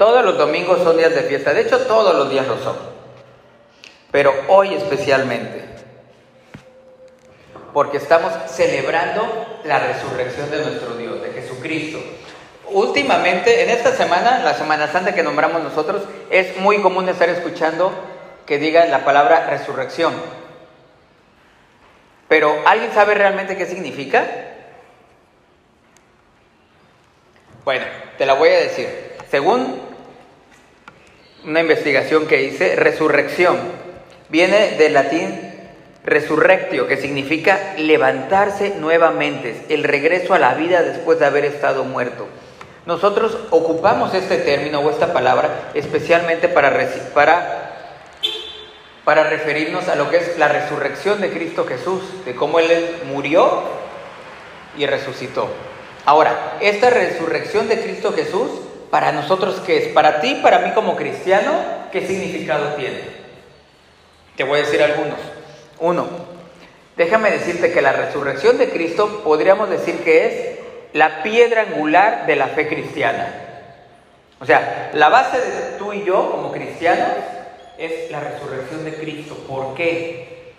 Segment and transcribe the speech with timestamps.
[0.00, 2.74] Todos los domingos son días de fiesta, de hecho todos los días lo son,
[4.10, 5.62] pero hoy especialmente,
[7.74, 11.98] porque estamos celebrando la resurrección de nuestro Dios, de Jesucristo.
[12.70, 17.92] Últimamente, en esta semana, la Semana Santa que nombramos nosotros, es muy común estar escuchando
[18.46, 20.14] que diga la palabra resurrección.
[22.26, 24.26] Pero ¿alguien sabe realmente qué significa?
[27.66, 27.84] Bueno,
[28.16, 28.88] te la voy a decir.
[29.30, 29.89] Según
[31.44, 33.58] una investigación que hice, resurrección
[34.28, 35.50] viene del latín
[36.04, 42.26] resurrectio, que significa levantarse nuevamente, el regreso a la vida después de haber estado muerto.
[42.86, 46.72] Nosotros ocupamos este término o esta palabra especialmente para,
[47.12, 47.76] para,
[49.04, 52.68] para referirnos a lo que es la resurrección de Cristo Jesús, de cómo Él
[53.12, 53.62] murió
[54.76, 55.48] y resucitó.
[56.06, 58.50] Ahora, esta resurrección de Cristo Jesús,
[58.90, 59.88] para nosotros, ¿qué es?
[59.88, 61.52] Para ti, para mí como cristiano,
[61.92, 63.00] ¿qué significado tiene?
[64.36, 65.18] Te voy a decir algunos.
[65.78, 66.06] Uno,
[66.96, 70.58] déjame decirte que la resurrección de Cristo podríamos decir que es
[70.92, 73.32] la piedra angular de la fe cristiana.
[74.40, 77.10] O sea, la base de tú y yo como cristianos
[77.78, 79.36] es la resurrección de Cristo.
[79.46, 80.52] ¿Por qué?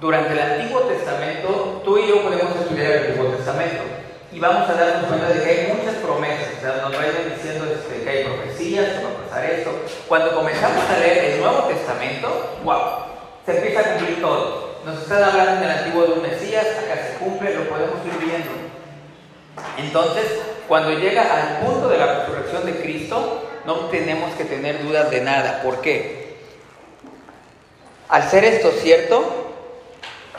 [0.00, 3.97] Durante el Antiguo Testamento, tú y yo podemos estudiar el Antiguo Testamento
[4.30, 6.48] y vamos a darnos cuenta de que hay muchas promesas.
[6.58, 9.70] O sea, nos vayan diciendo este, que hay profecías, que va a pasar esto.
[10.06, 12.80] Cuando comenzamos a leer el Nuevo Testamento, wow,
[13.46, 14.68] se empieza a cumplir todo.
[14.84, 18.26] Nos están hablando en el Antiguo de un Mesías, acá se cumple, lo podemos ir
[18.26, 18.50] viendo.
[19.76, 20.24] Entonces,
[20.68, 25.20] cuando llega al punto de la resurrección de Cristo, no tenemos que tener dudas de
[25.22, 25.62] nada.
[25.62, 26.36] ¿Por qué?
[28.08, 29.52] Al ser esto cierto,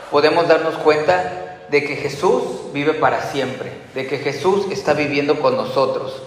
[0.10, 5.58] podemos darnos cuenta de que Jesús vive para siempre, de que Jesús está viviendo con
[5.58, 6.22] nosotros.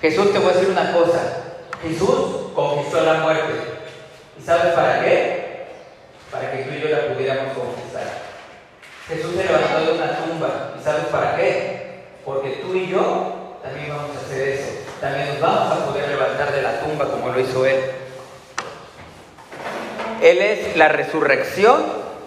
[0.00, 1.44] Jesús, te voy a decir una cosa,
[1.82, 3.54] Jesús conquistó la muerte.
[4.38, 5.66] ¿Y sabes para qué?
[6.30, 8.28] Para que tú y yo la pudiéramos conquistar.
[9.08, 10.74] Jesús se levantó de una tumba.
[10.78, 12.04] ¿Y sabes para qué?
[12.24, 14.70] Porque tú y yo también vamos a hacer eso.
[15.00, 17.80] También nos vamos a poder levantar de la tumba como lo hizo Él.
[20.22, 21.82] Él es la resurrección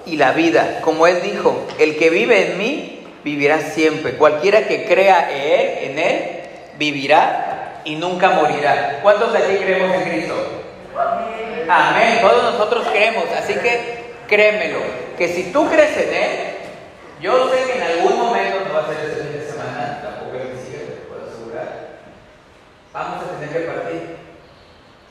[0.06, 0.80] y la vida.
[0.82, 4.14] Como Él dijo, el que vive en mí vivirá siempre.
[4.14, 5.30] Cualquiera que crea
[5.82, 6.24] en Él,
[6.78, 9.00] vivirá y nunca morirá.
[9.02, 10.36] ¿Cuántos de aquí creemos en Cristo?
[11.70, 12.20] Amén.
[12.22, 13.26] Todos nosotros creemos.
[13.38, 14.80] Así que créemelo,
[15.18, 16.32] que si tú crees en Él,
[17.22, 20.32] yo sé que en algún momento, no va a ser este fin de semana, tampoco
[20.32, 22.00] que sigue, te puedo asegurar,
[22.94, 24.18] vamos a tener que partir.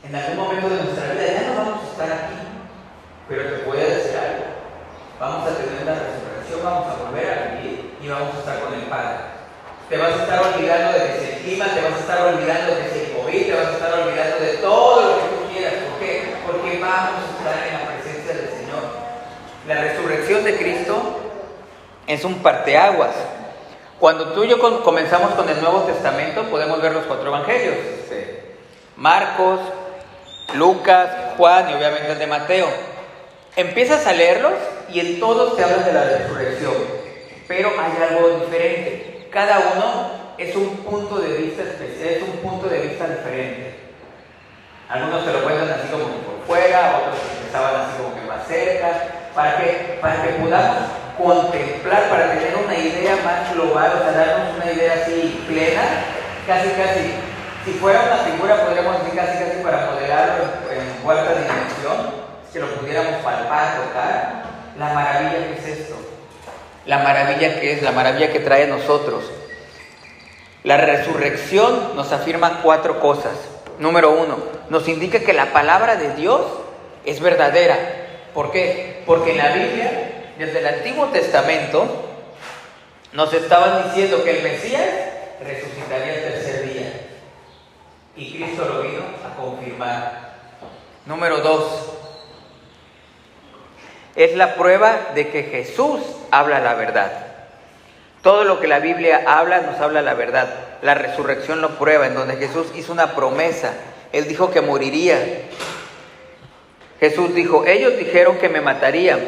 [0.03, 2.41] En algún momento de nuestra vida ya no vamos a estar aquí,
[3.28, 4.44] pero te voy a decir algo.
[5.21, 8.75] Vamos a tener una resurrección, vamos a volver a vivir y vamos a estar con
[8.75, 9.16] el Padre.
[9.88, 12.75] Te vas a estar olvidando de que es el clima, te vas a estar olvidando
[12.75, 15.75] de que el COVID, te vas a estar olvidando de todo lo que tú quieras.
[15.75, 16.34] ¿Por qué?
[16.47, 18.83] Porque vamos a estar en la presencia del Señor.
[19.66, 21.21] La resurrección de Cristo
[22.06, 23.15] es un parteaguas.
[23.99, 27.77] Cuando tú y yo comenzamos con el Nuevo Testamento, podemos ver los cuatro evangelios:
[28.97, 29.60] Marcos,
[30.55, 32.69] Lucas, Juan y obviamente el de Mateo.
[33.56, 34.55] Empiezas a leerlos
[34.89, 36.72] y en todos te hablan de la resurrección,
[37.50, 39.27] pero hay algo diferente.
[39.33, 43.75] Cada uno es un punto de vista especial, es un punto de vista diferente.
[44.88, 49.03] Algunos te lo cuentan así como por fuera, otros estaban así como que más cerca,
[49.34, 50.78] para que, para que podamos
[51.19, 55.83] contemplar, para tener una idea más global, o sea, darnos una idea así plena,
[56.47, 57.15] casi casi,
[57.65, 62.15] si fuera una figura podríamos decir casi casi para modelarlo en, en cuarta dimensión,
[62.53, 64.43] que lo pudiéramos palpar, tocar,
[64.78, 66.09] la maravilla que es esto,
[66.91, 69.23] la maravilla que es, la maravilla que trae a nosotros.
[70.65, 73.34] La resurrección nos afirma cuatro cosas.
[73.78, 74.39] Número uno,
[74.71, 76.41] nos indica que la palabra de Dios
[77.05, 77.77] es verdadera.
[78.34, 79.05] ¿Por qué?
[79.06, 81.87] Porque en la Biblia, desde el Antiguo Testamento,
[83.12, 84.91] nos estaban diciendo que el Mesías
[85.45, 86.93] resucitaría el tercer día.
[88.16, 90.33] Y Cristo lo vino a confirmar.
[91.07, 91.99] Número dos,
[94.25, 96.01] es la prueba de que Jesús
[96.31, 97.11] habla la verdad.
[98.22, 100.49] Todo lo que la Biblia habla nos habla la verdad.
[100.83, 103.72] La resurrección lo prueba, en donde Jesús hizo una promesa.
[104.13, 105.17] Él dijo que moriría.
[107.01, 109.21] Jesús dijo, ellos dijeron que me matarían,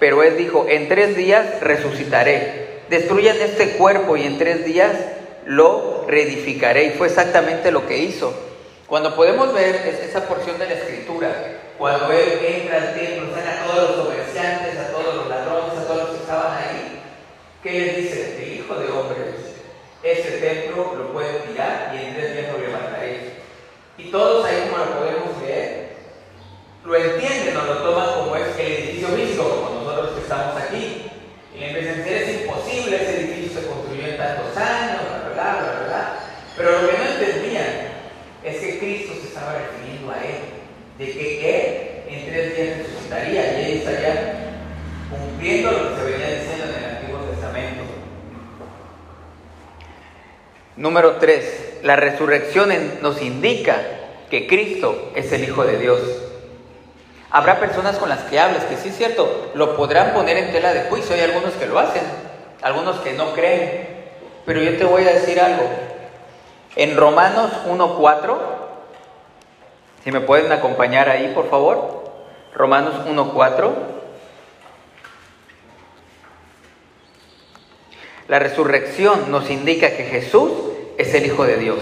[0.00, 2.80] pero Él dijo, en tres días resucitaré.
[2.90, 4.92] Destruyan este cuerpo y en tres días
[5.46, 6.86] lo reedificaré.
[6.86, 8.34] Y fue exactamente lo que hizo.
[8.88, 11.30] Cuando podemos ver esa porción de la escritura,
[11.82, 15.84] cuando él entra al templo, sana a todos los comerciantes, a todos los ladrones, a
[15.84, 17.02] todos los que estaban ahí.
[17.60, 18.38] ¿Qué les dice?
[18.40, 19.34] El hijo de hombres,
[20.04, 23.32] ese templo lo pueden tirar y en tres días lo levantaré.
[23.98, 25.96] Y todos ahí, como lo podemos ver,
[26.84, 31.10] lo entienden o lo toman como es el edificio mismo, como nosotros que estamos aquí.
[31.52, 35.28] Y le empiezan a decir, es imposible, ese edificio se construyó en tantos años, la
[35.28, 36.12] verdad, la verdad.
[36.56, 37.66] Pero lo que no entendían
[38.44, 40.62] es que Cristo se estaba refiriendo a él,
[40.98, 41.61] de que él
[43.12, 44.34] resucitaría y Él estaría
[45.10, 47.82] cumpliendo lo que se venía diciendo en el Antiguo Testamento.
[50.76, 51.80] Número 3.
[51.82, 52.70] La resurrección
[53.02, 53.76] nos indica
[54.30, 56.00] que Cristo es el Hijo de Dios.
[57.30, 60.74] Habrá personas con las que hablas que sí es cierto, lo podrán poner en tela
[60.74, 61.14] de juicio.
[61.14, 62.02] Hay algunos que lo hacen,
[62.60, 63.88] algunos que no creen.
[64.44, 65.64] Pero yo te voy a decir algo.
[66.76, 68.36] En Romanos 1.4,
[70.04, 72.01] si me pueden acompañar ahí, por favor.
[72.54, 73.70] Romanos 1.4.
[78.28, 80.52] La resurrección nos indica que Jesús
[80.98, 81.78] es el Hijo de Dios,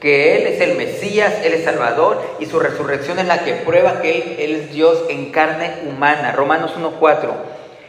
[0.00, 4.00] que Él es el Mesías, Él es Salvador y su resurrección es la que prueba
[4.00, 6.32] que Él, es Dios en carne humana.
[6.32, 7.30] Romanos 1.4,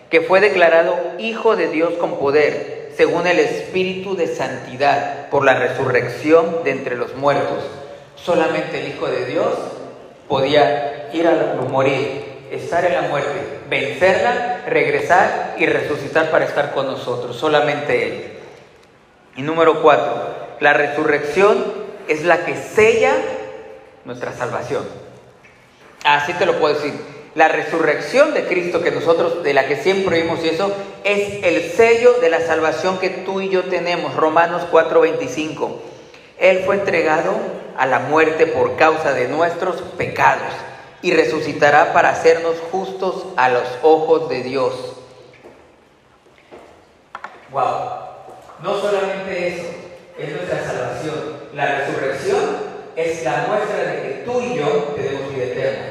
[0.10, 5.56] que fue declarado Hijo de Dios con poder, según el Espíritu de Santidad, por la
[5.56, 7.64] resurrección de entre los muertos.
[8.16, 9.54] Solamente el Hijo de Dios
[10.28, 16.88] podía ir a morir, estar en la muerte, vencerla, regresar y resucitar para estar con
[16.88, 18.34] nosotros, solamente Él.
[19.36, 20.28] Y número cuatro,
[20.60, 21.64] la resurrección
[22.08, 23.14] es la que sella
[24.06, 24.84] nuestra salvación.
[26.04, 26.94] Así te lo puedo decir.
[27.36, 30.72] La resurrección de Cristo que nosotros, de la que siempre oímos y eso,
[31.04, 34.16] es el sello de la salvación que tú y yo tenemos.
[34.16, 35.80] Romanos 4:25.
[36.38, 37.34] Él fue entregado
[37.76, 40.54] a la muerte por causa de nuestros pecados
[41.04, 44.74] y resucitará para hacernos justos a los ojos de Dios.
[47.52, 48.04] Wow.
[48.64, 49.66] No solamente eso,
[50.18, 51.14] es nuestra salvación.
[51.54, 52.40] La resurrección
[52.96, 55.86] es la muestra de que tú y yo tenemos vida eterna.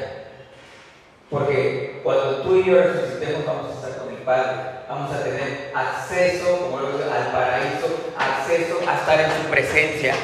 [1.29, 4.51] Porque cuando tú y yo resucitemos vamos a estar con el Padre,
[4.89, 7.85] vamos a tener acceso, como lo digo, al paraíso,
[8.17, 10.15] acceso a estar en su presencia.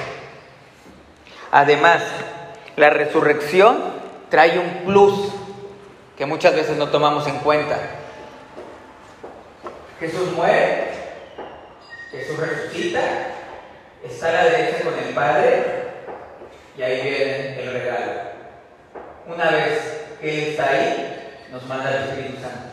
[1.52, 2.02] Además,
[2.76, 3.89] la resurrección
[4.30, 5.32] trae un plus
[6.18, 7.78] que muchas veces no tomamos en cuenta.
[10.00, 10.92] Jesús muere,
[12.12, 13.02] Jesús resucita,
[14.04, 15.64] está a la derecha con el Padre
[16.78, 18.12] y ahí viene el regalo.
[19.28, 22.70] Una vez que Él está ahí, nos manda el Espíritu Santo.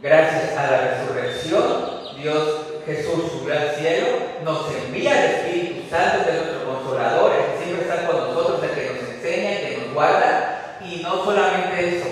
[0.00, 4.06] Gracias a la resurrección, Dios Jesús subió al cielo,
[4.44, 8.92] nos envía el Espíritu Santo, de nuestro consolador, que siempre está con nosotros, el que
[8.92, 12.06] nos enseña, el que nos guarda, y no solamente eso,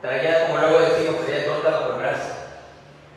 [0.00, 2.32] traía, como luego decimos, traía torta el brazo.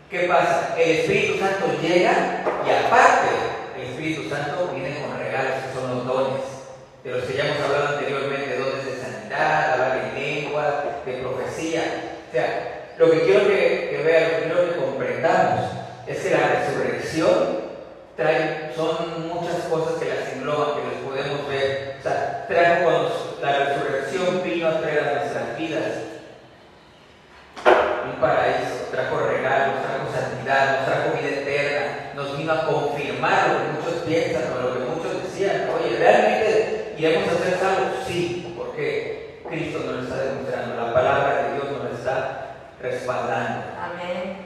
[0.09, 0.75] ¿Qué pasa?
[0.77, 3.29] El Espíritu Santo llega y aparte,
[3.77, 6.43] el Espíritu Santo viene con regalos que son los dones,
[7.03, 11.83] de los que ya hemos hablado anteriormente, dones de sanidad, hablar en lengua, de profecía.
[12.29, 15.61] O sea, lo que quiero que, que vean, lo que quiero que comprendamos
[16.05, 17.63] es que la resurrección
[18.15, 21.95] trae, son muchas cosas que las engloban, que las podemos ver.
[21.99, 26.13] O sea, trajo cuando la resurrección vino a traer a nuestras vidas
[27.65, 33.57] un paraíso, trajo regalos, trajo santidad, nos trajo vida eterna, nos vino a confirmar lo
[33.59, 35.69] que muchos piensan o lo que muchos decían.
[35.75, 38.03] Oye, ¿realmente iremos a hacer algo?
[38.05, 43.63] Sí, porque Cristo nos lo está demostrando, la palabra de Dios nos lo está respaldando.
[43.81, 44.37] Amén.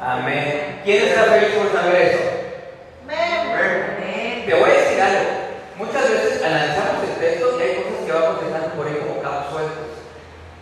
[0.00, 0.80] Amén.
[0.84, 2.42] ¿Quién está feliz por saber eso?
[3.04, 4.44] Amén.
[4.46, 5.30] Te voy a decir algo.
[5.78, 9.50] Muchas veces analizamos el texto y hay cosas que vamos dejando por ahí como cabos
[9.50, 9.88] sueltos.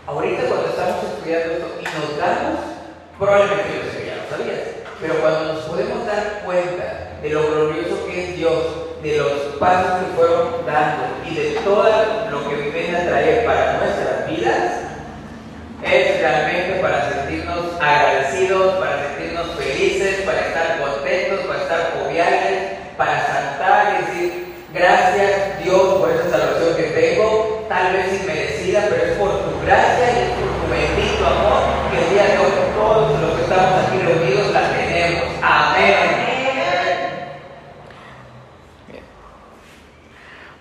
[0.07, 2.59] Ahorita cuando estamos y nos damos,
[3.17, 4.67] probablemente yo sé ya lo sabías,
[5.01, 8.65] pero cuando nos podemos dar cuenta de lo glorioso que es Dios,
[9.01, 11.85] de los pasos que fueron dando y de todo
[12.33, 14.73] lo que viene a traer para nuestras vidas,
[15.85, 22.59] es realmente para sentirnos agradecidos, para sentirnos felices, para estar contentos, para estar joviales,
[22.97, 29.05] para saltar y decir, gracias Dios por esa salvación que tengo, tal vez inmerecida, pero
[29.05, 30.71] es por tu gracia y es por tu
[31.27, 35.25] amor que el día de hoy todos los que estamos aquí reunidos la tenemos.
[35.43, 36.21] Amén.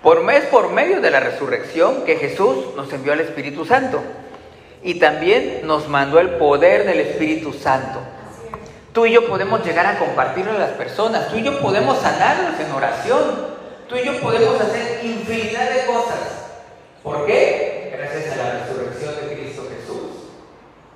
[0.01, 4.01] Por mes por medio de la resurrección que Jesús nos envió al Espíritu Santo
[4.81, 7.99] y también nos mandó el poder del Espíritu Santo.
[8.93, 12.59] Tú y yo podemos llegar a compartirlo a las personas, tú y yo podemos sanarlos
[12.59, 13.21] en oración,
[13.87, 16.47] tú y yo podemos hacer infinidad de cosas.
[17.03, 17.93] ¿Por qué?
[17.95, 18.78] Gracias a la resurrección.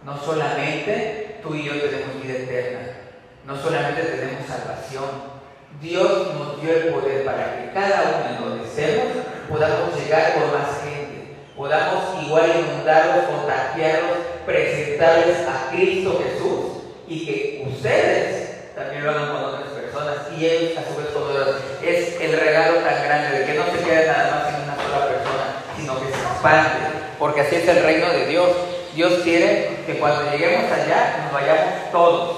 [0.06, 2.80] No solamente tú y yo tenemos vida eterna,
[3.46, 5.06] no solamente tenemos salvación,
[5.82, 10.52] Dios nos dio el poder para que cada uno en donde estemos podamos llegar con
[10.52, 19.12] más gente, podamos igual inundarlos, contagiarlos, presentarles a Cristo Jesús y que ustedes también lo
[19.12, 21.56] hagan con otras personas y ellos a su vez con otras.
[21.82, 25.08] Es el regalo tan grande de que no se quede nada más en una sola
[25.08, 26.80] persona, sino que se expande,
[27.20, 28.50] porque así es el reino de Dios.
[28.96, 32.38] Dios quiere que cuando lleguemos allá nos vayamos todos.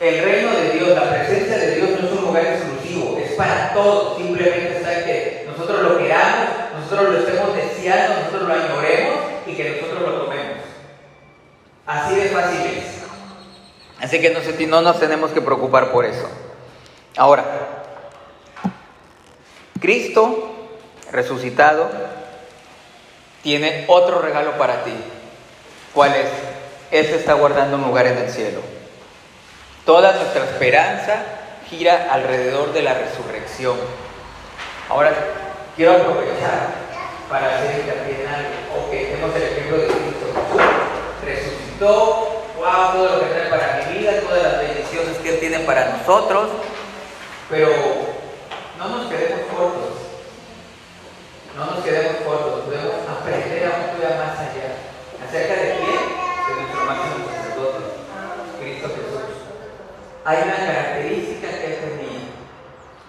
[0.00, 3.72] El reino de Dios, la presencia de Dios no es un lugar exclusivo, es para
[3.72, 4.18] todos.
[4.18, 6.48] Simplemente está que nosotros lo queramos,
[6.80, 9.16] nosotros lo estemos deseando, nosotros lo añoremos
[9.46, 10.58] y que nosotros lo tomemos.
[11.86, 12.96] Así de fácil es.
[14.00, 16.28] Así que no, no nos tenemos que preocupar por eso.
[17.16, 17.44] Ahora,
[19.80, 20.52] Cristo
[21.12, 21.88] resucitado
[23.46, 24.92] tiene otro regalo para ti.
[25.94, 26.26] ¿Cuál es?
[26.90, 28.58] Él está guardando un lugar en el cielo.
[29.84, 31.22] Toda nuestra esperanza
[31.70, 33.76] gira alrededor de la resurrección.
[34.88, 35.14] Ahora,
[35.76, 36.70] quiero aprovechar
[37.30, 38.48] para hacer hincapié en algo.
[38.80, 40.26] Ok, tenemos el ejemplo de Cristo.
[41.24, 45.60] Resucitó, wow, todo lo que trae para mi vida, todas las bendiciones que Él tiene
[45.60, 46.48] para nosotros.
[47.48, 47.68] Pero
[48.76, 50.06] no nos quedemos cortos.
[51.56, 54.76] No nos quedemos cortos, debemos aprender a un más allá.
[55.26, 56.04] ¿Acerca de quién?
[56.46, 57.80] De nuestro máximo sacerdote,
[58.60, 59.36] Cristo Jesús.
[60.26, 62.18] Hay una característica que él tenía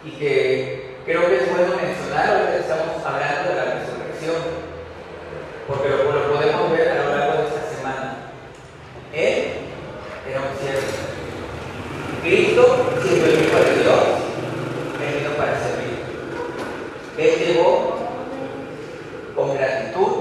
[0.05, 4.35] y que creo que es bueno mencionar ahora que estamos hablando de la resurrección,
[5.67, 8.17] porque lo, podemos ver a lo largo de esta semana.
[9.11, 9.45] Él
[10.29, 10.87] era un siervo.
[12.21, 14.03] Cristo, siendo el Hijo de Dios,
[15.17, 15.97] vino para servir.
[17.17, 17.97] Él llegó
[19.35, 20.11] con gratitud,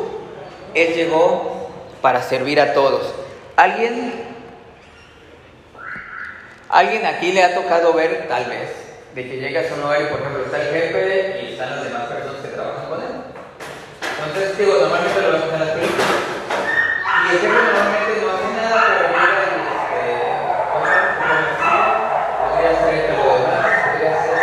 [0.72, 1.68] Él llegó
[2.00, 3.12] para servir a todos.
[3.54, 4.35] ¿Alguien,
[6.68, 8.70] alguien aquí le ha tocado ver, tal vez,
[9.14, 11.84] de que llega a su lugar y, por ejemplo, está el jefe y están las
[11.84, 13.06] demás personas que trabajan con él?
[14.26, 16.06] Entonces, digo, normalmente lo vemos en las películas.
[17.06, 20.02] Y el jefe normalmente no hace nada, pero llega y, este,
[22.40, 24.38] podría hacer lo demás, podría hacer.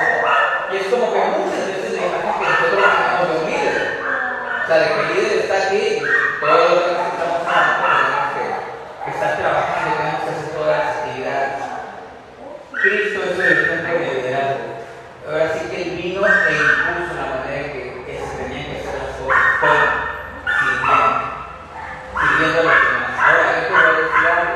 [0.71, 3.77] Y es como que muchas veces la imagen que nosotros tenemos de un líder.
[4.63, 5.83] O sea, de que el líder está aquí,
[6.39, 8.45] todos los que estamos trabajando, que,
[9.03, 11.61] que está trabajando, tenemos que hacer todas las actividades.
[12.83, 14.67] Cristo es el ejemplo de liderazgo.
[15.25, 18.95] Ahora sí que él vino e impuso la manera que, que se tenían que hacer
[18.99, 19.83] las cosas, todo,
[20.59, 21.15] sirviendo,
[22.19, 23.15] sirviendo a los demás.
[23.23, 24.55] Ahora, yo te voy a decir algo.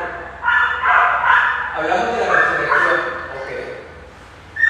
[1.77, 3.00] Hablamos de la resurrección,
[3.39, 3.50] ok.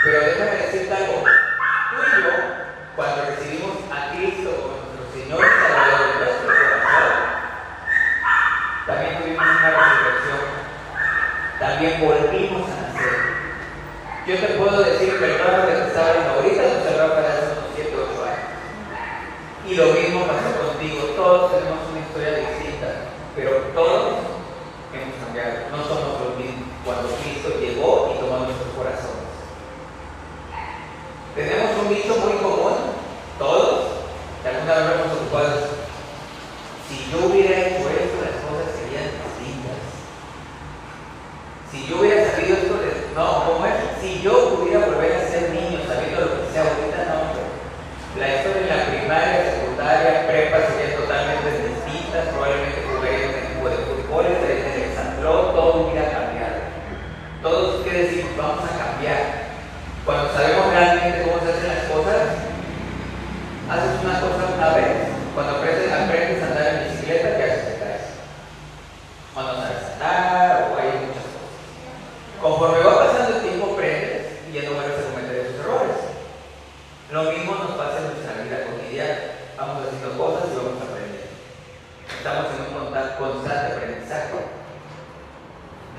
[0.04, 1.18] Pero déjame decirte algo.
[1.26, 2.34] Tú y yo,
[2.96, 7.10] cuando recibimos a Cristo como nuestro Señor y Salvador de nuestro corazón,
[8.88, 10.44] también tuvimos una resurrección.
[11.60, 13.16] También volvimos a nacer.
[14.26, 17.20] Yo te puedo decir que el Rafa que está viendo ahorita no es el Rafa
[17.20, 18.48] hace unos 7 8 años.
[19.68, 21.04] Y lo mismo pasó contigo.
[21.20, 24.24] Todos tenemos una historia distinta, pero todos
[24.96, 25.68] hemos cambiado.
[25.68, 26.72] No somos los mismos.
[26.86, 29.28] Cuando Cristo llegó y tomó nuestros corazones.
[31.36, 32.96] Tenemos un dicho muy común,
[33.38, 34.08] todos,
[34.42, 35.78] que alguna vez lo hemos ocupado.
[36.88, 39.84] Si yo hubiera hecho esto, las cosas serían distintas.
[41.70, 43.12] Si yo hubiera sabido esto, de...
[43.14, 43.76] no, ¿cómo es?
[44.00, 47.44] Si yo pudiera volver a ser niño sabiendo lo que sea ahorita, no, hombre.
[48.16, 53.68] La historia en la primaria, secundaria, prepa serían totalmente distintas, probablemente jugaría en un equipo
[53.68, 56.72] de fútbol, estaría en el exandrón, todo hubiera cambiado.
[57.44, 58.32] Todos, ¿qué decimos?
[58.40, 59.22] Vamos a cambiar.
[60.08, 62.48] Cuando sabemos realmente cómo se hacen las cosas,
[63.68, 65.18] haces una cosa una vez.
[65.38, 67.66] Cuando aprendes, aprendes a andar en bicicleta, ¿qué haces?
[67.70, 68.02] Te caes.
[69.36, 71.54] Cuando sabes andar, o hay muchas cosas.
[72.42, 76.02] Conforme va pasando el tiempo, aprendes y ya no vuelves a cometer esos errores.
[77.14, 79.18] Lo mismo nos pasa en nuestra vida cotidiana.
[79.62, 81.38] Vamos haciendo cosas y vamos aprendiendo.
[82.10, 84.42] Estamos en un constante aprendizaje.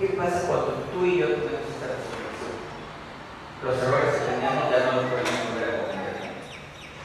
[0.02, 2.58] ¿Qué pasa cuando tú y yo tenemos esta resurrección?
[3.62, 6.26] Los errores que teníamos ya no los podemos volver a cometer.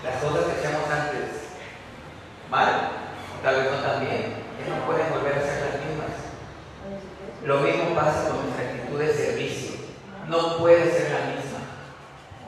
[0.01, 1.43] Las cosas que hacíamos antes
[2.53, 2.91] mal,
[3.41, 6.13] tal vez no tan bien, ya no pueden volver a ser las mismas.
[7.43, 9.71] Lo mismo pasa con nuestra actitud de servicio.
[10.27, 11.59] No puede ser la misma.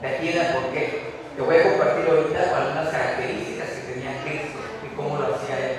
[0.00, 1.16] De aquí en por qué.
[1.34, 5.76] Te voy a compartir ahorita algunas características que tenía Cristo y cómo lo hacía Él.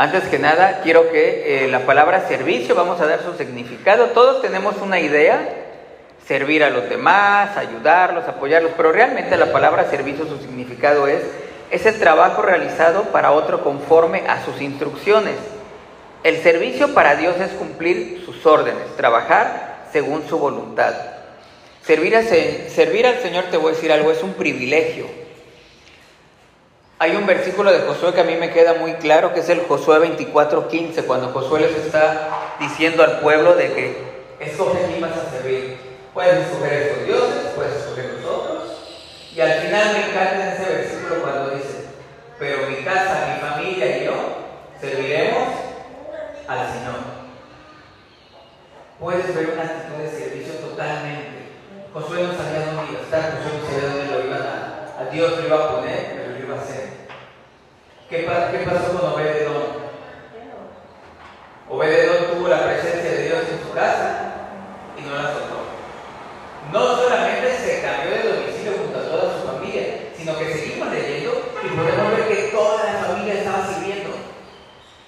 [0.00, 4.06] Antes que nada, quiero que eh, la palabra servicio, vamos a dar su significado.
[4.06, 5.46] Todos tenemos una idea,
[6.26, 11.20] servir a los demás, ayudarlos, apoyarlos, pero realmente la palabra servicio, su significado es,
[11.70, 15.36] es el trabajo realizado para otro conforme a sus instrucciones.
[16.24, 20.94] El servicio para Dios es cumplir sus órdenes, trabajar según su voluntad.
[21.84, 25.19] Servir, a, servir al Señor, te voy a decir algo, es un privilegio.
[27.02, 29.62] Hay un versículo de Josué que a mí me queda muy claro, que es el
[29.62, 32.28] Josué 24:15, cuando Josué les está
[32.60, 33.96] diciendo al pueblo de que
[34.38, 35.78] escoge quién vas a servir.
[36.12, 38.64] Puedes escoger estos dioses, puedes escoger los otros.
[39.34, 41.86] Y al final me encanta ese versículo cuando dice,
[42.38, 44.14] pero mi casa, mi familia y yo
[44.78, 45.48] serviremos
[46.48, 47.00] al Señor.
[48.98, 51.48] Puedes ver una actitud de servicio totalmente.
[51.94, 55.10] Josué no sabía dónde iba a estar, Josué no sabía dónde lo iban a, a
[55.10, 56.90] Dios lo iba a poner, pero lo iba a hacer.
[58.10, 59.62] ¿Qué, pasó con Obededón?
[61.68, 64.32] Obededón tuvo la presencia de Dios en su casa
[64.98, 65.62] y no la soltó.
[66.72, 71.52] No solamente se cambió de domicilio junto a toda su familia, sino que seguimos leyendo
[71.62, 74.10] y podemos ver que toda la familia estaba sirviendo.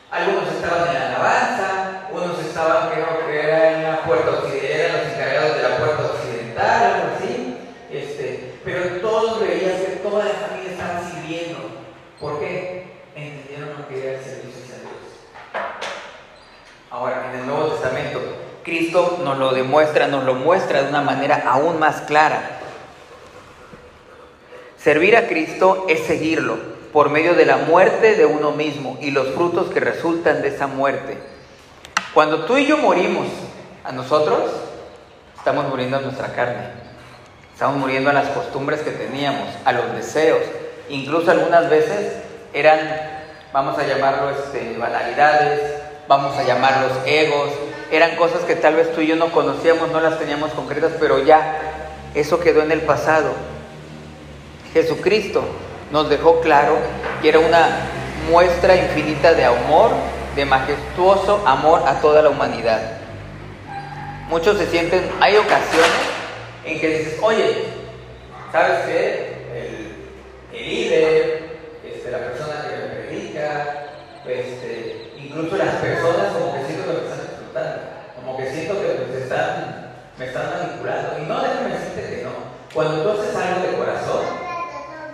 [0.09, 4.97] Algunos estaban en la alabanza, unos estaban, creo que era en la puerta occidental, eran
[4.99, 7.57] los encargados de la puerta occidental, algo así.
[7.91, 11.59] Este, pero todos veían que toda la familia estaba sirviendo.
[12.21, 12.83] ¿Por qué?
[13.15, 14.93] Entendieron lo que era el servicio hacia Dios.
[16.89, 18.21] Ahora, en el Nuevo Testamento,
[18.63, 19.19] Cristo
[19.73, 22.43] demuestra, nos lo muestra de una manera aún más clara.
[24.77, 26.59] Servir a Cristo es seguirlo
[26.93, 30.67] por medio de la muerte de uno mismo y los frutos que resultan de esa
[30.67, 31.17] muerte.
[32.13, 33.27] Cuando tú y yo morimos
[33.83, 34.51] a nosotros,
[35.39, 36.67] estamos muriendo a nuestra carne.
[37.55, 40.43] Estamos muriendo a las costumbres que teníamos, a los deseos.
[40.91, 42.13] Incluso algunas veces
[42.53, 42.79] eran,
[43.55, 45.63] vamos a llamarlo, este, banalidades,
[46.09, 47.53] vamos a llamarlos egos.
[47.93, 51.23] Eran cosas que tal vez tú y yo no conocíamos, no las teníamos concretas, pero
[51.23, 51.59] ya
[52.15, 53.33] eso quedó en el pasado.
[54.73, 55.45] Jesucristo
[55.91, 56.79] nos dejó claro
[57.21, 57.69] que era una
[58.31, 59.91] muestra infinita de amor,
[60.35, 62.81] de majestuoso amor a toda la humanidad.
[64.29, 65.91] Muchos se sienten, hay ocasiones
[66.65, 67.65] en que dices, oye,
[68.51, 69.33] ¿sabes qué?
[69.55, 73.89] El, líder, este, la persona que me predica,
[74.27, 77.83] este, incluso las personas como que siento que me están explotando,
[78.17, 78.95] como que siento que me
[80.19, 81.19] me están manipulando.
[81.19, 82.31] Y no, déjame decirte que no.
[82.75, 84.25] Cuando tú haces algo de corazón,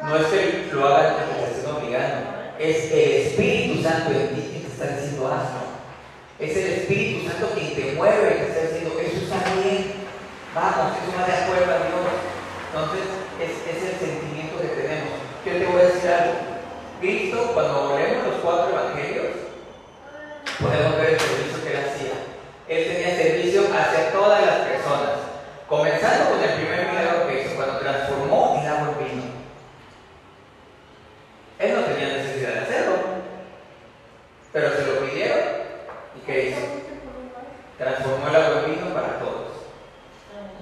[0.02, 2.20] no es que lo hagan porque te estén obligando,
[2.58, 5.78] es el Espíritu Santo en ti que te está diciendo hazlo.
[6.38, 10.06] Es el Espíritu Santo quien te mueve y te está diciendo eso está bien,
[10.54, 12.28] vamos, eso va de acuerdo a Dios.
[12.68, 13.04] Entonces,
[13.42, 15.18] es, es el sentimiento que tenemos.
[15.44, 16.34] Yo te voy a decir algo.
[17.00, 19.50] Cristo, cuando leemos los cuatro evangelios,
[20.60, 22.16] podemos ver el servicio que él hacía.
[22.68, 23.17] Él tenía
[24.18, 25.14] todas las personas.
[25.68, 29.22] Comenzando con el primer milagro que hizo, cuando transformó el agua en vino.
[31.58, 32.96] Él no tenía necesidad de hacerlo,
[34.52, 35.38] pero se lo pidieron
[36.16, 36.60] y ¿qué hizo?
[37.76, 39.52] Transformó el agua en vino para todos.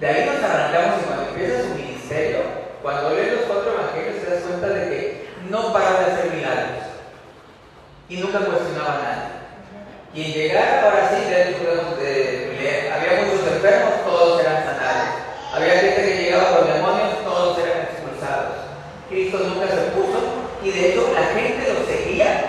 [0.01, 2.41] De ahí nos arrancamos y cuando empieza su ministerio,
[2.83, 6.85] cuando lees los cuatro evangelios te das cuenta de que no paraba de hacer milagros
[8.09, 9.31] y nunca cuestionaba nada.
[10.13, 11.17] Quien llegara, ahora sí,
[11.63, 12.47] podemos leer,
[12.93, 15.09] había muchos enfermos, todos eran sanados.
[15.55, 18.53] Había gente que llegaba con demonios, todos eran expulsados.
[19.09, 20.19] Cristo nunca se puso
[20.63, 22.45] y de hecho la gente lo seguía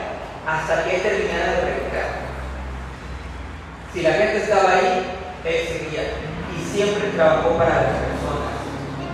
[0.45, 2.09] hasta que él terminara de predicar.
[3.93, 5.05] Si la gente estaba ahí,
[5.45, 6.03] él seguía
[6.55, 8.57] y siempre trabajó para las personas.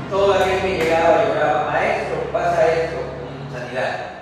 [0.09, 4.13] Todo aquel que llegaba lloraba, maestro, pasa esto, con sanidad.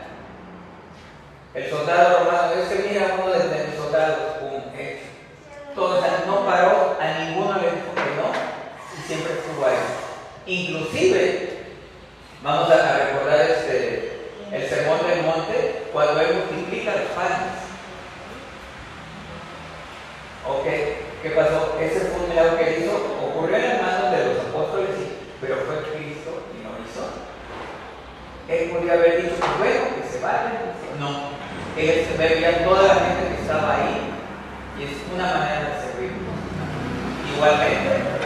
[1.53, 5.03] El soldado romano, es que mira uno de los soldados, pum, hecho.
[5.75, 8.31] Todo, no paró, a ninguno le dijo que no,
[8.97, 9.75] y siempre estuvo ahí.
[10.45, 11.67] Inclusive,
[12.41, 17.59] vamos a recordar este, el sermón del monte, cuando él multiplica los panes.
[20.47, 20.65] Ok,
[21.21, 21.77] ¿qué pasó?
[21.81, 22.95] Ese fue un milagro que él hizo,
[23.27, 24.95] ocurrió en las manos de los apóstoles,
[25.41, 27.03] pero fue Cristo y no hizo.
[28.47, 30.71] Él podría haber dicho, pues bueno, que se vayan.
[30.99, 31.35] No,
[31.75, 34.07] él veía toda la gente que estaba ahí
[34.79, 36.11] y es una manera de servir.
[37.35, 38.21] Igualmente,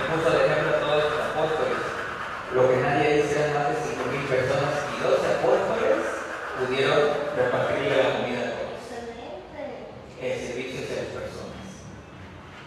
[0.00, 1.82] él puso de ejemplo a todos los apóstoles.
[2.54, 6.02] Lo que nadie dice eran más de 5.000 personas y 12 apóstoles
[6.70, 8.78] pudieron repartirle la comida a todos.
[10.22, 11.66] El servicio de las personas.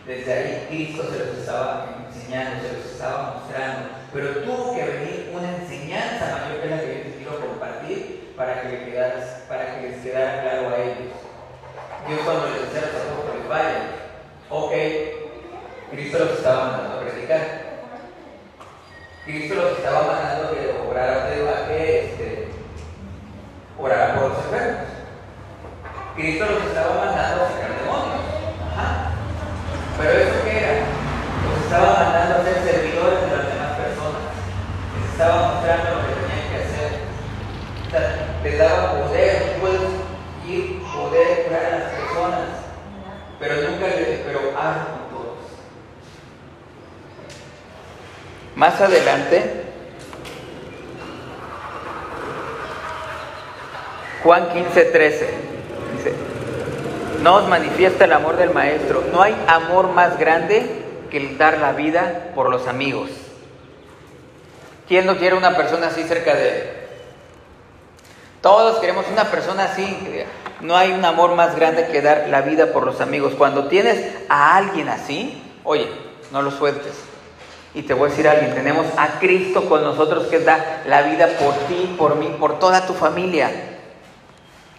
[0.06, 5.32] Desde ahí Cristo se los estaba enseñando, se los estaba mostrando, pero tuvo que venir
[5.34, 10.70] una enseñanza mayor que la que yo te quiero compartir para que, les quedara claro
[10.70, 11.16] a ellos.
[12.06, 13.88] Dios cuando les decía a los apóstoles, vayan,
[14.50, 14.74] ok,
[15.92, 17.42] Cristo los estaba mandando a predicar.
[19.24, 21.33] Cristo los estaba mandando que obrara a que este,
[23.84, 24.88] por, por otros enfermos.
[26.16, 28.24] Cristo los estaba mandando a sacar demonios.
[29.98, 30.74] Pero eso qué era?
[31.44, 34.24] Los estaba mandando a ser servidores de las demás personas.
[34.96, 36.92] Les estaba mostrando lo que tenían que hacer.
[38.44, 39.82] Les daba poder, puedes
[40.48, 42.50] ir, poder curar a las personas.
[43.40, 45.44] Pero nunca les, pero haz con todos.
[48.56, 49.53] Más adelante,
[54.24, 55.30] Juan 15, 13,
[55.98, 56.14] dice,
[57.22, 60.66] no os manifiesta el amor del Maestro, no hay amor más grande
[61.12, 63.10] que el dar la vida por los amigos.
[64.88, 66.64] ¿Quién no quiere una persona así cerca de él?
[68.42, 70.26] Todos queremos una persona así.
[70.62, 73.34] No hay un amor más grande que dar la vida por los amigos.
[73.38, 75.88] Cuando tienes a alguien así, oye,
[76.32, 76.94] no lo sueltes.
[77.74, 81.02] Y te voy a decir a alguien, tenemos a Cristo con nosotros que da la
[81.02, 83.73] vida por ti, por mí, por toda tu familia.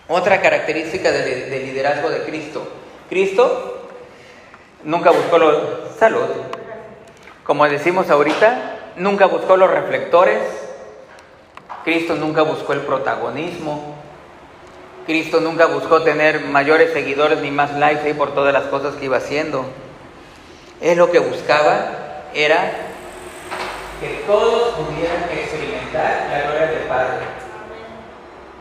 [0.09, 2.67] Otra característica del liderazgo de Cristo.
[3.09, 3.89] Cristo
[4.83, 5.55] nunca buscó la
[5.99, 6.27] salud.
[7.45, 10.43] Como decimos ahorita, nunca buscó los reflectores.
[11.85, 13.95] Cristo nunca buscó el protagonismo.
[15.07, 19.07] Cristo nunca buscó tener mayores seguidores ni más likes ahí por todas las cosas que
[19.07, 19.67] iba haciendo.
[20.81, 22.73] Él lo que buscaba era
[24.01, 26.64] que todos pudieran experimentar la gloria.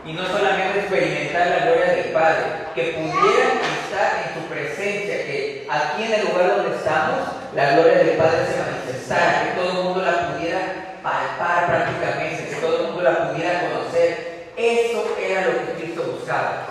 [0.06, 5.66] Y no solamente experimentar la gloria del Padre, que pudieran estar en su presencia, que
[5.70, 7.20] aquí en el lugar donde estamos,
[7.54, 10.58] la gloria del Padre se manifestara, que todo el mundo la pudiera
[11.02, 14.52] palpar prácticamente, que todo el mundo la pudiera conocer.
[14.56, 16.66] Eso era lo que Cristo buscaba.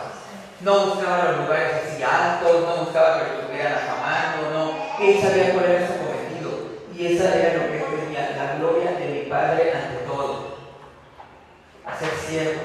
[0.61, 5.03] No buscaba los lugares así altos, no buscaba que lo estuvieran afamando, no.
[5.03, 6.51] Él sabía cuál era su cometido.
[6.95, 10.57] Y esa era lo que tenía, la gloria de mi Padre ante todo.
[11.85, 12.63] Hacer siervos,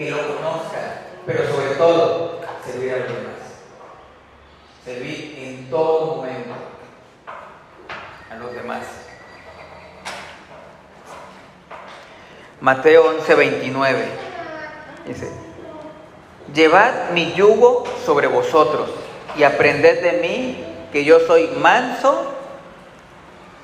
[0.00, 3.34] que lo conozcan, pero sobre todo, servir a los demás.
[4.82, 6.54] Servir en todo momento
[8.30, 8.80] a los demás.
[12.62, 14.04] Mateo 11, 29.
[15.06, 15.30] Dice,
[16.54, 18.88] llevad mi yugo sobre vosotros
[19.36, 22.24] y aprended de mí que yo soy manso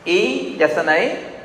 [0.04, 1.35] y, ¿ya están ahí?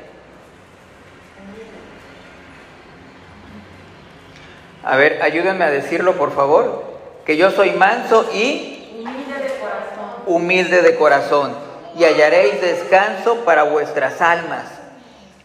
[4.84, 6.84] A ver, ayúdenme a decirlo, por favor.
[7.24, 10.22] Que yo soy manso y humilde de corazón.
[10.26, 11.56] humilde de corazón
[11.96, 14.64] y hallaréis descanso para vuestras almas.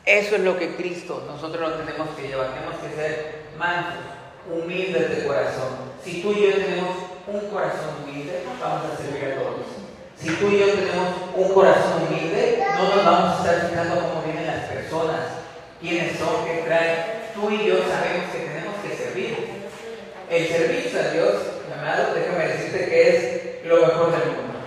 [0.05, 4.01] Eso es lo que Cristo, nosotros lo tenemos que llevar, tenemos que ser mansos,
[4.49, 5.69] humildes de corazón.
[6.03, 6.95] Si tú y yo tenemos
[7.27, 9.67] un corazón humilde, vamos a servir a todos.
[10.17, 14.23] Si tú y yo tenemos un corazón humilde, no nos vamos a estar fijando cómo
[14.23, 15.19] vienen las personas,
[15.79, 16.95] quiénes son, qué traen.
[17.35, 18.46] Tú y yo sabemos que.
[20.29, 21.35] El servicio a Dios,
[21.73, 24.59] amado, déjame decirte que es lo mejor del mundo.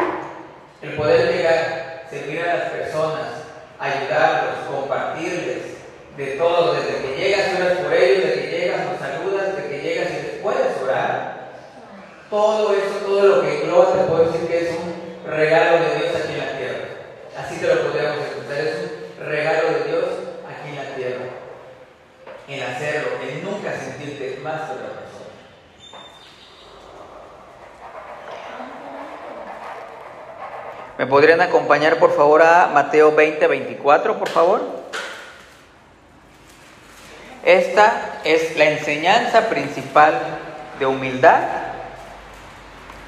[0.81, 3.29] El poder llegar, servir a las personas,
[3.79, 5.59] ayudarlos, compartirles
[6.17, 9.83] de todo, desde que llegas oras por ellos, de que llegas los saludas, de que
[9.83, 11.51] llegas y les puedes orar.
[12.31, 16.17] Todo eso, todo lo que engloba, te puedo decir que es un regalo de Dios
[16.17, 16.89] aquí en la tierra.
[17.37, 20.05] Así te lo podríamos escuchar, es un regalo de Dios
[20.49, 21.25] aquí en la tierra.
[22.49, 25.11] En hacerlo, en nunca sentirte más que otra persona.
[31.01, 34.61] ¿Me podrían acompañar por favor a Mateo 20, 24, por favor?
[37.43, 40.13] Esta es la enseñanza principal
[40.79, 41.41] de humildad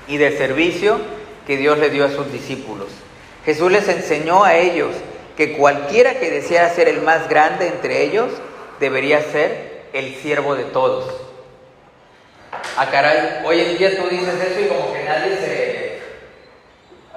[0.08, 1.02] y de servicio
[1.46, 2.88] que Dios le dio a sus discípulos.
[3.44, 4.92] Jesús les enseñó a ellos
[5.36, 8.30] que cualquiera que deseara ser el más grande entre ellos
[8.80, 11.12] debería ser el siervo de todos.
[12.74, 12.88] Ah,
[13.44, 15.71] hoy en día tú dices eso y como que nadie se...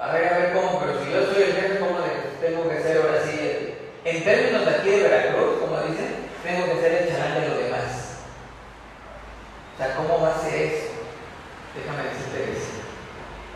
[0.06, 2.80] A ver, a ver cómo, pero si yo soy el jefe, ¿cómo de- tengo que
[2.82, 3.74] ser ahora sí?
[4.06, 7.58] En términos de aquí de Veracruz, como dicen, tengo que ser el chalán de los
[7.58, 8.20] demás.
[9.74, 10.86] O sea, ¿cómo va a ser eso?
[11.76, 12.72] Déjame decirte eso.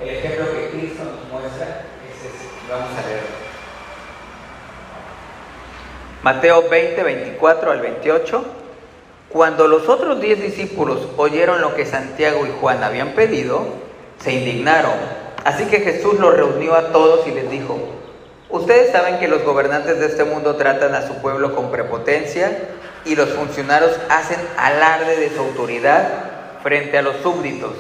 [0.02, 2.50] El ejemplo que Cristo nos muestra es ese.
[2.70, 3.30] Vamos a leerlo.
[6.24, 8.46] Mateo 20, 24 al 28.
[9.30, 13.68] Cuando los otros diez discípulos oyeron lo que Santiago y Juan habían pedido,
[14.20, 15.19] se indignaron.
[15.46, 17.78] Así que Jesús los reunió a todos y les dijo,
[18.50, 22.58] ustedes saben que los gobernantes de este mundo tratan a su pueblo con prepotencia
[23.06, 26.08] y los funcionarios hacen alarde de su autoridad
[26.62, 27.74] frente a los súbditos.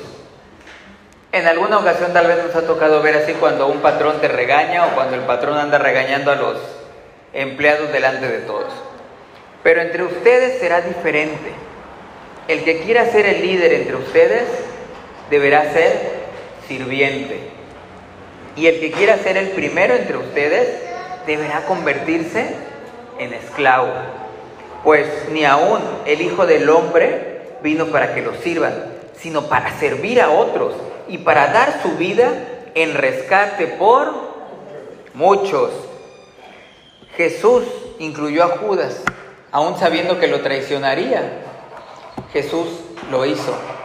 [1.32, 4.88] En alguna ocasión tal vez nos ha tocado ver así cuando un patrón te regaña
[4.88, 6.58] o cuando el patrón anda regañando a los
[7.34, 8.74] empleados delante de todos.
[9.62, 11.54] Pero entre ustedes será diferente.
[12.48, 14.48] El que quiera ser el líder entre ustedes
[15.30, 16.19] deberá ser
[16.70, 17.42] sirviente.
[18.56, 20.82] Y el que quiera ser el primero entre ustedes
[21.28, 22.56] deberá convertirse
[23.18, 23.92] en esclavo.
[24.84, 28.74] Pues ni aún el Hijo del Hombre vino para que lo sirvan,
[29.18, 30.74] sino para servir a otros
[31.10, 32.32] y para dar su vida
[32.76, 34.14] en rescate por
[35.14, 35.72] muchos.
[37.18, 37.64] Jesús
[37.98, 39.02] incluyó a Judas,
[39.52, 41.42] aún sabiendo que lo traicionaría.
[42.32, 42.68] Jesús
[43.12, 43.79] lo hizo.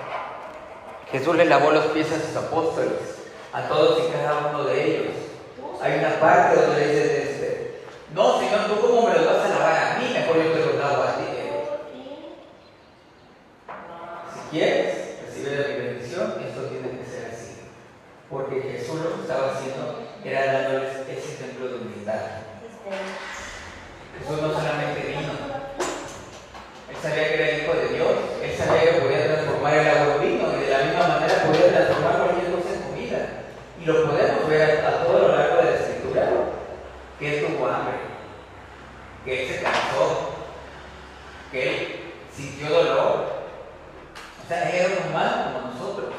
[1.11, 2.93] Jesús le lavó los pies a sus apóstoles,
[3.53, 5.15] a todos y cada uno de ellos.
[5.81, 7.81] Hay una parte donde dice, este,
[8.15, 10.11] no, Señor, ¿tú cómo me los vas a lavar a mí?
[10.13, 11.25] Mejor yo te los lavo a ti.
[14.35, 17.61] Si quieres recibir mi bendición, esto tiene que ser así.
[18.31, 22.45] Porque Jesús lo que estaba haciendo era dándoles ese ejemplo de humildad.
[24.19, 25.33] Jesús no solamente vino,
[26.89, 28.13] él sabía que era el Hijo de Dios,
[28.43, 31.75] él sabía que podía transformar el agua en vino y de la misma manera podía
[31.75, 33.19] transformar cualquier cosa en comida.
[33.81, 36.31] Y lo podemos ver a, todo lo largo de la escritura,
[37.19, 37.95] que él tuvo hambre,
[39.25, 40.31] que él se cansó,
[41.51, 42.01] que él
[42.35, 43.45] sintió dolor.
[44.45, 46.15] O sea, él era humano como nosotros.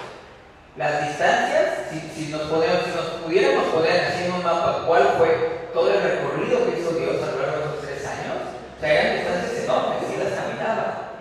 [0.75, 5.15] Las distancias, si, si, nos podemos, si nos pudiéramos poner así en un mapa cuál
[5.17, 8.35] fue todo el recorrido que hizo Dios a lo largo de esos tres años,
[8.75, 11.11] o sea, eran distancias enormes y las caminaba.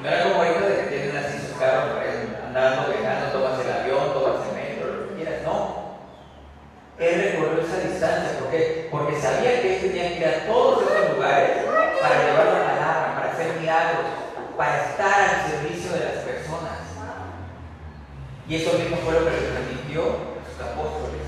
[0.00, 2.02] No era como ahorita de que tienen así sus carros
[2.46, 5.42] andando, viajando, tomas el avión, tomas el metro, lo que quieras.
[5.42, 5.98] No.
[6.98, 8.38] Él recorrió esa distancia.
[8.38, 8.88] ¿Por qué?
[8.90, 11.66] Porque sabía que él tenía que ir a todos esos lugares
[12.02, 14.06] para llevar la palabra, para hacer milagros,
[14.56, 16.78] para estar al servicio de las personas.
[18.48, 20.02] Y eso mismo fue lo que le transmitió
[20.62, 21.26] apóstoles.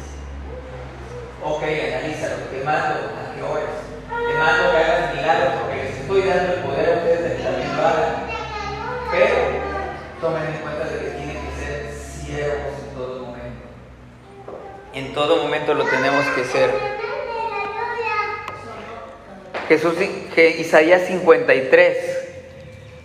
[1.42, 3.76] Ok, analízalo, te mando a que ores,
[4.08, 7.42] te mando que hagas milagros porque les estoy dando el poder a ustedes de que
[7.42, 8.14] también lo hagan.
[9.10, 9.36] Pero
[10.20, 13.68] tomen en cuenta de que tienen que ser siervos en todo momento.
[14.94, 16.70] En todo momento lo tenemos que ser.
[19.68, 19.94] Jesús,
[20.34, 22.14] que Isaías 53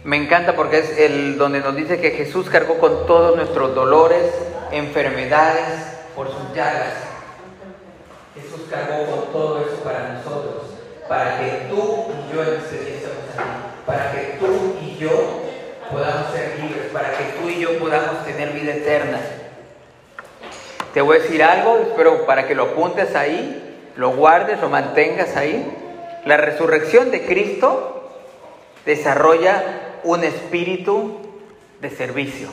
[0.03, 4.23] me encanta porque es el donde nos dice que Jesús cargó con todos nuestros dolores,
[4.71, 5.78] enfermedades,
[6.19, 6.95] por sus llagas.
[8.35, 10.63] Jesús cargó con todo eso para nosotros,
[11.07, 13.49] para que tú y yo estemos aquí,
[13.85, 15.09] para que tú y yo
[15.89, 19.17] podamos ser libres, para que tú y yo podamos tener vida eterna.
[20.93, 25.37] Te voy a decir algo, espero para que lo apuntes ahí, lo guardes, lo mantengas
[25.37, 25.73] ahí.
[26.25, 28.11] La resurrección de Cristo
[28.85, 29.63] desarrolla
[30.03, 31.17] un espíritu
[31.79, 32.49] de servicio.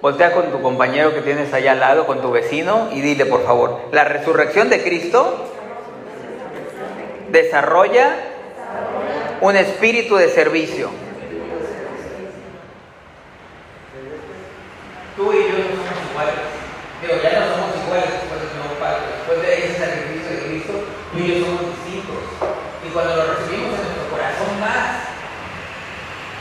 [0.00, 3.44] Voltea con tu compañero que tienes allá al lado, con tu vecino, y dile por
[3.44, 5.46] favor, la resurrección de Cristo
[7.30, 8.16] desarrolla
[9.42, 10.88] un espíritu de servicio.
[15.16, 16.34] Tú y yo no somos iguales.
[17.02, 19.04] Digo, ya no somos iguales después del nuevo pacto.
[19.18, 20.72] Después de ese sacrificio de Cristo,
[21.12, 22.24] tú y yo somos distintos.
[22.84, 25.12] Y cuando lo recibimos en nuestro corazón más,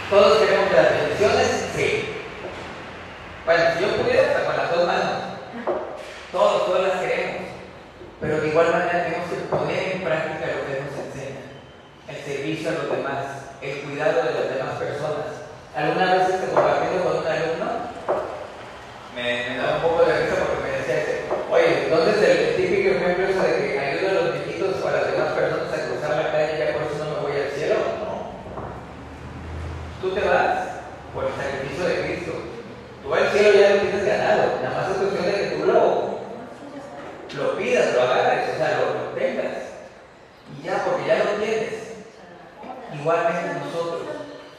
[0.10, 2.16] todos queremos las bendiciones, sí.
[3.46, 5.14] Bueno, si yo pudiera, hasta con las dos manos.
[6.32, 7.50] Todos, todas las queremos.
[8.22, 11.50] Pero de igual manera tenemos que poner en práctica lo que nos enseña.
[12.08, 13.26] El servicio a los demás,
[13.62, 15.50] el cuidado de las demás personas.
[15.74, 17.70] Alguna vez este, compartiendo con un alumno,
[19.16, 23.24] me, me daba un poco de risa porque me decía, oye, entonces el típico ejemplo
[23.24, 26.32] eso de que ayuda a los viejitos o a las demás personas a cruzar la
[26.32, 27.82] calle, ya por eso no me voy al cielo.
[28.04, 28.30] No.
[30.02, 32.34] Tú te vas por el sacrificio de Cristo.
[33.02, 35.66] Tú al ya lo tienes ganado, nada más es cuestión de que tú
[37.38, 39.80] lo, pidas, lo agarres, o sea, lo, tengas.
[40.52, 41.74] Y ya, porque ya lo tienes.
[42.94, 44.02] Igualmente nosotros,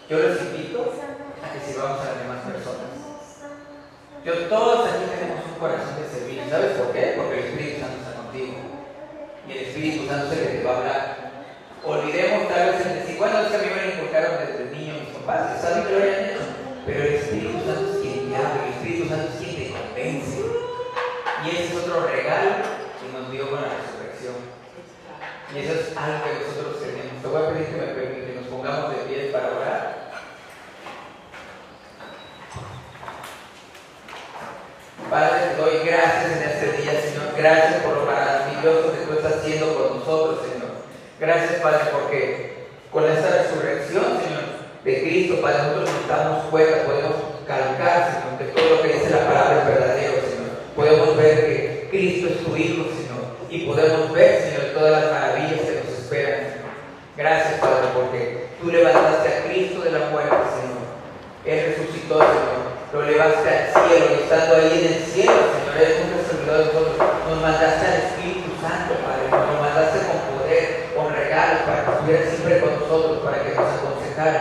[0.09, 0.95] yo les invito
[1.43, 2.91] a que sirvamos a las demás personas.
[4.25, 6.43] Yo, todos aquí tenemos un corazón de servir.
[6.49, 7.15] ¿Sabes por qué?
[7.17, 8.55] Porque el Espíritu Santo está contigo.
[9.49, 11.17] Y el Espíritu Santo es el que te va a hablar.
[11.85, 15.17] Olvidemos tal vez el decir, bueno, es que a mí me inculcaron desde niño mis
[15.17, 16.45] papás, está bien que lo hayan hecho.
[16.87, 17.90] Pero el Espíritu Santo
[18.81, 20.41] Espíritu Santo es quien te convence.
[21.45, 22.65] Y ese es otro regalo
[22.97, 24.37] que nos dio con la resurrección.
[25.53, 27.21] Y eso es algo que nosotros tenemos.
[27.21, 30.01] Te voy a pedir que, nos pongamos de pie para orar.
[35.11, 37.35] Padre, te doy gracias en este día, Señor.
[37.37, 40.71] Gracias por lo maravilloso que tú estás haciendo por nosotros, Señor.
[41.19, 47.31] Gracias, Padre, porque con esta resurrección, Señor, de Cristo, Padre, nosotros nos damos cuenta, podemos
[47.51, 50.51] calcar, Señor, de todo lo que dice la palabra es verdadero, Señor.
[50.77, 51.89] Podemos ver que
[52.57, 53.25] Hijo, Señor.
[53.51, 56.71] Y podemos ver, Señor, todas las maravillas que nos esperan, Señor.
[57.17, 60.81] Gracias, Padre, porque tú levantaste a Cristo de la muerte, Señor.
[61.45, 66.03] Él resucitó, Señor lo elevaste al cielo y estando ahí en el cielo, Señor, eres
[66.11, 66.97] un servidor de nosotros.
[66.99, 72.23] Nos mandaste al Espíritu Santo, Padre, nos mandaste con poder, con regalos, para que estuviera
[72.27, 74.41] siempre con nosotros, para que nos aconsejara.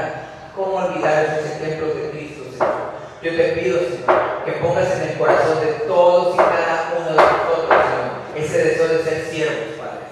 [0.55, 2.89] ¿Cómo olvidar esos ejemplos de Cristo, Señor?
[3.21, 7.05] Yo te pido, Señor, que pongas en el corazón corazón de todos y cada uno
[7.05, 10.09] de nosotros, Señor, ese deseo de ser siervos, Padre.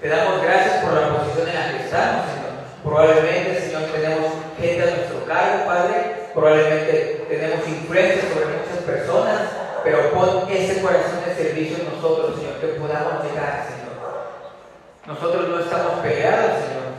[0.00, 2.54] Te damos gracias por la posición en la que estamos, Señor.
[2.84, 6.30] Probablemente, Señor, tenemos gente a nuestro cargo, Padre.
[6.32, 9.40] Probablemente tenemos influencia sobre muchas personas,
[9.82, 13.96] pero pon ese corazón de servicio en nosotros, Señor, que podamos llegar, Señor.
[15.06, 16.92] Nosotros no estamos peleados, Señor,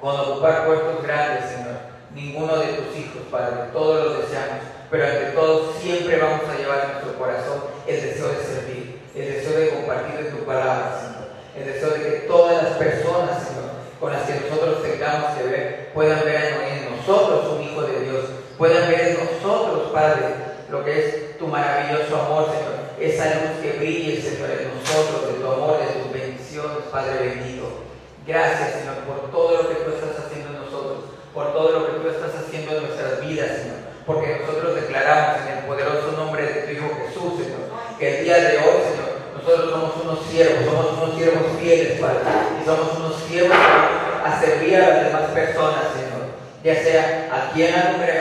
[0.00, 1.76] con ocupar puestos grandes, Señor.
[2.14, 6.84] Ninguno de tus hijos, Padre, todos los deseamos, pero ante todo siempre vamos a llevar
[6.84, 11.32] en nuestro corazón el deseo de servir, el deseo de compartir de tu palabra, Señor,
[11.56, 15.90] el deseo de que todas las personas, Señor, con las que nosotros tengamos que ver,
[15.94, 18.24] puedan ver en nosotros un Hijo de Dios,
[18.58, 20.26] puedan ver en nosotros, Padre,
[20.68, 25.40] lo que es tu maravilloso amor, Señor, esa luz que brille, Señor, en nosotros, de
[25.40, 27.80] tu amor, de tus bendiciones, Padre bendito.
[28.26, 31.92] Gracias, Señor, por todo lo que tú estás haciendo en nosotros, por todo lo que
[31.98, 36.60] tú estás haciendo en nuestras vidas, Señor, porque nosotros declaramos en el poderoso nombre de
[36.62, 40.98] tu Hijo Jesús, Señor, que el día de hoy, Señor, nosotros somos unos siervos, somos
[40.98, 42.18] unos siervos fieles, Padre,
[42.60, 43.56] y somos unos siervos
[44.24, 46.22] a servir a las demás personas, Señor,
[46.64, 46.74] ya
[47.54, 48.11] sea